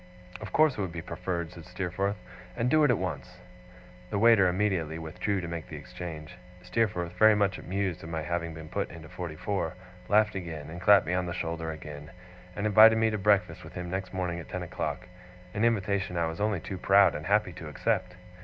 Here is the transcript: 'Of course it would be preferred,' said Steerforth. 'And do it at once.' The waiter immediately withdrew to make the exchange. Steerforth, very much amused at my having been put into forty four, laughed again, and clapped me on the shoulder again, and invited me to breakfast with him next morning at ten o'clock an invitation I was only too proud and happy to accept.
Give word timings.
'Of 0.41 0.51
course 0.51 0.79
it 0.79 0.81
would 0.81 0.91
be 0.91 1.03
preferred,' 1.03 1.51
said 1.53 1.63
Steerforth. 1.67 2.15
'And 2.57 2.71
do 2.71 2.83
it 2.83 2.89
at 2.89 2.97
once.' 2.97 3.37
The 4.09 4.17
waiter 4.17 4.47
immediately 4.47 4.97
withdrew 4.97 5.41
to 5.41 5.47
make 5.47 5.67
the 5.67 5.75
exchange. 5.75 6.39
Steerforth, 6.63 7.13
very 7.19 7.35
much 7.35 7.59
amused 7.59 8.01
at 8.01 8.09
my 8.09 8.23
having 8.23 8.55
been 8.55 8.67
put 8.67 8.89
into 8.89 9.09
forty 9.09 9.35
four, 9.35 9.75
laughed 10.09 10.33
again, 10.33 10.71
and 10.71 10.81
clapped 10.81 11.05
me 11.05 11.13
on 11.13 11.27
the 11.27 11.33
shoulder 11.35 11.69
again, 11.69 12.09
and 12.55 12.65
invited 12.65 12.97
me 12.97 13.11
to 13.11 13.19
breakfast 13.19 13.63
with 13.63 13.73
him 13.75 13.91
next 13.91 14.11
morning 14.11 14.39
at 14.39 14.49
ten 14.49 14.63
o'clock 14.63 15.07
an 15.53 15.63
invitation 15.63 16.17
I 16.17 16.25
was 16.25 16.41
only 16.41 16.61
too 16.61 16.79
proud 16.79 17.13
and 17.13 17.27
happy 17.27 17.53
to 17.53 17.67
accept. 17.67 18.15